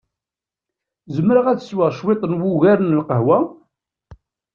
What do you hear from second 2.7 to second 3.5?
n lqehwa?